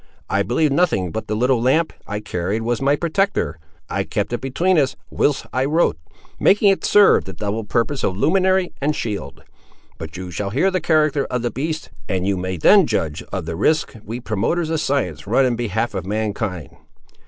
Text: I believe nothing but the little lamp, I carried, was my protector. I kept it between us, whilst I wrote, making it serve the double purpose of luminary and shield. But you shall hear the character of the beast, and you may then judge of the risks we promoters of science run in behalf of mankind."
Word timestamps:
I 0.31 0.41
believe 0.41 0.71
nothing 0.71 1.11
but 1.11 1.27
the 1.27 1.35
little 1.35 1.61
lamp, 1.61 1.93
I 2.07 2.21
carried, 2.21 2.63
was 2.63 2.81
my 2.81 2.95
protector. 2.95 3.59
I 3.87 4.03
kept 4.03 4.33
it 4.33 4.41
between 4.41 4.79
us, 4.79 4.95
whilst 5.11 5.45
I 5.53 5.63
wrote, 5.65 5.95
making 6.39 6.69
it 6.71 6.83
serve 6.83 7.25
the 7.25 7.33
double 7.33 7.63
purpose 7.63 8.03
of 8.03 8.17
luminary 8.17 8.73
and 8.81 8.95
shield. 8.95 9.43
But 9.99 10.17
you 10.17 10.31
shall 10.31 10.49
hear 10.49 10.71
the 10.71 10.81
character 10.81 11.25
of 11.25 11.43
the 11.43 11.51
beast, 11.51 11.91
and 12.09 12.25
you 12.25 12.35
may 12.35 12.57
then 12.57 12.87
judge 12.87 13.21
of 13.31 13.45
the 13.45 13.55
risks 13.55 13.95
we 14.03 14.19
promoters 14.19 14.71
of 14.71 14.79
science 14.81 15.27
run 15.27 15.45
in 15.45 15.55
behalf 15.55 15.93
of 15.93 16.03
mankind." 16.07 16.75